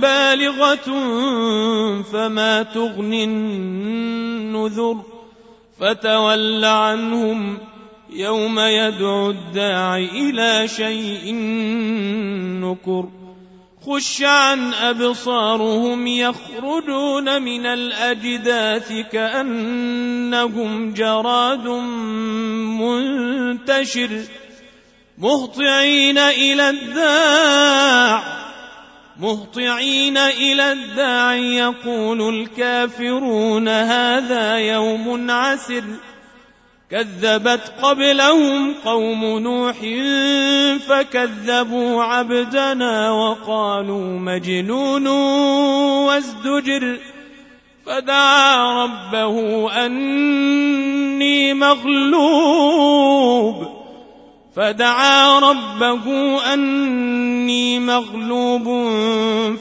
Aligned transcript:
بالغة 0.00 0.86
فما 2.12 2.62
تغني 2.74 3.24
النذر 3.24 5.02
فتول 5.80 6.64
عنهم 6.64 7.58
يوم 8.12 8.58
يدعو 8.58 9.30
الداع 9.30 9.96
إلى 9.98 10.68
شيء 10.68 11.34
نكر 12.60 13.08
خشعا 13.86 14.70
ابصارهم 14.90 16.06
يخرجون 16.06 17.42
من 17.42 17.66
الاجداث 17.66 18.92
كانهم 19.12 20.94
جراد 20.94 21.66
منتشر 23.78 24.24
مهطعين 25.18 26.18
الى 26.18 26.70
الداع 26.70 28.24
مهطعين 29.20 30.18
الى 30.18 30.72
الداع 30.72 31.34
يقول 31.34 32.38
الكافرون 32.40 33.68
هذا 33.68 34.54
يوم 34.58 35.30
عسر 35.30 35.84
كذبت 36.90 37.72
قبلهم 37.82 38.74
قوم 38.84 39.24
نوح 39.24 39.74
فكذبوا 40.88 42.02
عبدنا 42.02 43.10
وقالوا 43.10 44.02
مجنون 44.18 45.06
وازدجر 46.06 46.98
فدعا 47.86 48.82
ربه 48.84 49.68
أني 49.86 51.54
مغلوب 51.54 53.84
فدعا 54.56 55.38
ربه 55.38 56.04
أني 56.54 57.80
مغلوب 57.80 58.64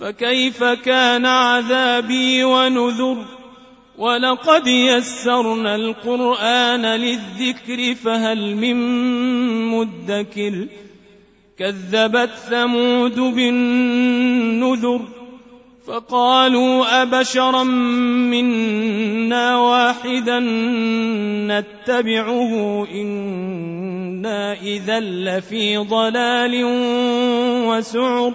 فكيف 0.00 0.64
كان 0.64 1.26
عذابي 1.26 2.44
ونذر 2.44 3.24
ولقد 3.98 4.66
يسرنا 4.66 5.74
القران 5.76 6.82
للذكر 6.86 7.94
فهل 7.94 8.56
من 8.56 8.76
مدكر 9.68 10.66
كذبت 11.58 12.30
ثمود 12.50 13.20
بالنذر 13.20 15.00
فقالوا 15.88 17.02
ابشرا 17.02 17.62
منا 18.32 19.56
واحدا 19.58 20.38
نتبعه 21.48 22.84
انا 22.94 24.52
اذا 24.62 25.00
لفي 25.00 25.76
ضلال 25.76 26.60
وسعر 27.66 28.34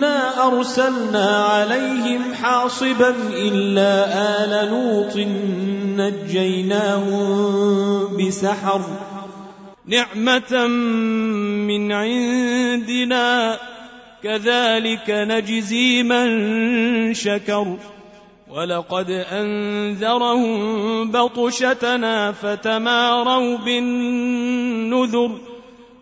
ما 0.00 0.46
أرسلنا 0.46 1.26
عليهم 1.44 2.34
حاصبا 2.34 3.14
إلا 3.32 4.04
آل 4.44 4.68
لوط 4.70 5.16
نجيناهم 6.00 8.16
بسحر 8.16 8.80
نعمة 9.86 10.66
من 11.66 11.92
عندنا 11.92 13.58
كذلك 14.22 15.10
نجزي 15.10 16.02
من 16.02 16.28
شكر 17.14 17.76
ولقد 18.50 19.10
أنذرهم 19.10 21.10
بطشتنا 21.10 22.32
فتماروا 22.32 23.58
بالنذر 23.58 25.38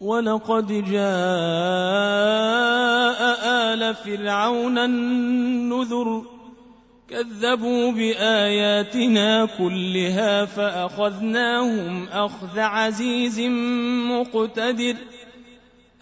ولقد 0.00 0.66
جاء 0.66 3.20
آل 3.72 3.94
فرعون 3.94 4.78
النذر 4.78 6.22
كذبوا 7.08 7.92
بآياتنا 7.92 9.44
كلها 9.58 10.44
فأخذناهم 10.44 12.06
أخذ 12.12 12.58
عزيز 12.58 13.40
مقتدر 14.10 14.96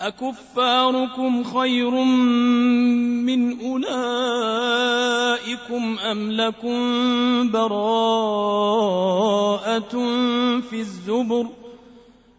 أكفاركم 0.00 1.44
خير 1.44 1.90
من 3.24 3.60
أولئكم 3.60 5.98
أم 5.98 6.32
لكم 6.32 6.78
براءة 7.50 9.96
في 10.70 10.76
الزبر 10.80 11.44
ۖ 11.46 11.48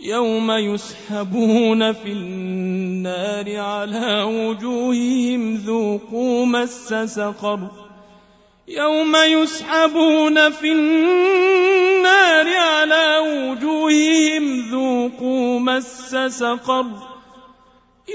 يوم 0.00 0.50
يسحبون 0.52 1.92
في 1.92 2.12
النار 2.12 3.56
على 3.56 4.22
وجوههم 4.22 5.54
ذوقوا 5.54 6.46
مس 6.46 6.94
سقر 7.04 7.58
يوم 8.68 9.16
يسحبون 9.16 10.50
في 10.50 10.72
النار 10.72 12.46
على 12.56 13.18
وجوههم 13.18 14.70
ذوقوا 14.70 15.60
مس 15.60 16.16
سقر 16.28 16.86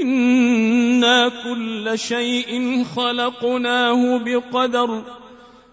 إنا 0.02 1.32
كل 1.44 2.00
شيء 2.00 2.84
خلقناه 2.96 4.18
بقدر 4.18 5.02